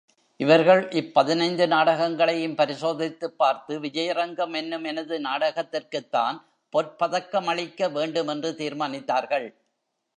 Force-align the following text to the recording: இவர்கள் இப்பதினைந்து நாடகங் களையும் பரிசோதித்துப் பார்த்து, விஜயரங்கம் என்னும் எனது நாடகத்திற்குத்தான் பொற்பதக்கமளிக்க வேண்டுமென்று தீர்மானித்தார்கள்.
இவர்கள் 0.37 0.87
இப்பதினைந்து 0.87 1.67
நாடகங் 1.67 2.15
களையும் 2.15 2.55
பரிசோதித்துப் 2.55 3.37
பார்த்து, 3.37 3.79
விஜயரங்கம் 3.79 4.55
என்னும் 4.55 4.83
எனது 4.83 5.19
நாடகத்திற்குத்தான் 5.19 6.41
பொற்பதக்கமளிக்க 6.73 7.91
வேண்டுமென்று 7.91 8.51
தீர்மானித்தார்கள். 8.57 9.53